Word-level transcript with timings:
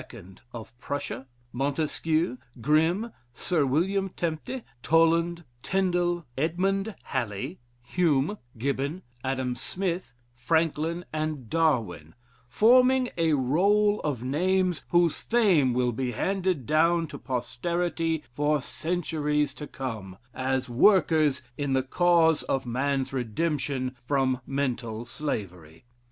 of 0.51 0.75
Prussia, 0.79 1.27
Montesquieu, 1.53 2.39
Grimm, 2.59 3.11
Sir 3.35 3.67
William 3.67 4.09
Tempte, 4.09 4.63
Toland, 4.81 5.43
Tindel, 5.61 6.25
Edmund 6.35 6.95
Halley, 7.03 7.59
Hume, 7.83 8.39
Gibbon, 8.57 9.03
Adam 9.23 9.55
Smith, 9.55 10.11
Franklin, 10.33 11.05
and 11.13 11.51
Darwin, 11.51 12.15
forming 12.47 13.11
a 13.15 13.33
role 13.33 13.99
of 13.99 14.23
names, 14.23 14.83
whose 14.89 15.19
fame 15.19 15.71
will 15.71 15.91
be 15.91 16.13
handed 16.13 16.65
down 16.65 17.05
to 17.05 17.19
posterity 17.19 18.23
for 18.31 18.59
centuries 18.59 19.53
to 19.53 19.67
come, 19.67 20.17
as 20.33 20.67
workers 20.67 21.43
in 21.59 21.73
the 21.73 21.83
cause 21.83 22.41
of 22.49 22.65
man's 22.65 23.13
redemption 23.13 23.95
from 24.03 24.41
mental 24.47 25.05
slavery. 25.05 25.85